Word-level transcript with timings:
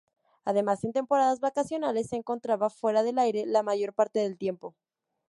Además, 0.45 0.83
en 0.83 0.93
temporadas 0.93 1.39
vacacionales 1.41 2.07
se 2.09 2.15
encontraba 2.15 2.71
fuera 2.71 3.03
del 3.03 3.19
aire 3.19 3.45
la 3.45 3.61
mayor 3.61 3.93
parte 3.93 4.17
del 4.17 4.35
tiempo. 4.35 4.75